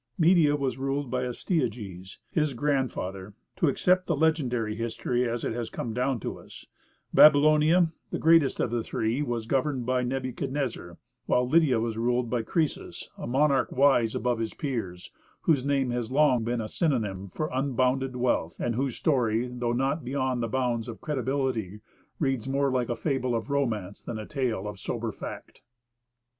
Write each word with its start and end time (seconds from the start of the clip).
Media 0.17 0.55
was 0.55 0.79
ruled 0.79 1.11
by 1.11 1.23
Astyages, 1.23 2.17
his 2.31 2.55
grandfather 2.55 3.35
to 3.55 3.67
accept 3.67 4.07
the 4.07 4.15
legendary 4.15 4.73
history 4.75 5.29
as 5.29 5.43
it 5.45 5.53
has 5.53 5.69
come 5.69 5.93
down 5.93 6.19
to 6.21 6.39
us; 6.39 6.65
Babylonia 7.13 7.93
the 8.09 8.17
greatest 8.17 8.59
of 8.59 8.71
the 8.71 8.81
three 8.81 9.21
was 9.21 9.45
governed 9.45 9.85
by 9.85 10.01
Nebuchadnezzar, 10.01 10.97
while 11.27 11.47
Lydia 11.47 11.79
was 11.79 11.99
ruled 11.99 12.31
by 12.31 12.41
Croesus, 12.41 13.11
a 13.15 13.27
monarch 13.27 13.71
wise 13.71 14.15
above 14.15 14.39
his 14.39 14.55
peers, 14.55 15.11
whose 15.41 15.63
name 15.63 15.91
has 15.91 16.11
long 16.11 16.43
been 16.43 16.61
a 16.61 16.67
synonym 16.67 17.29
for 17.29 17.51
unbounded 17.53 18.15
wealth, 18.15 18.59
and 18.59 18.73
whose 18.73 18.95
story, 18.95 19.47
though 19.49 19.71
not 19.71 20.03
beyond 20.03 20.41
the 20.41 20.47
bounds 20.47 20.87
of 20.87 20.99
credibility, 20.99 21.79
reads 22.17 22.47
more 22.49 22.71
like 22.71 22.89
a 22.89 22.95
fable 22.95 23.35
of 23.35 23.51
romance 23.51 24.01
than 24.01 24.17
a 24.17 24.25
tale 24.25 24.67
of 24.67 24.79
sober 24.79 25.11
fact. 25.11 25.61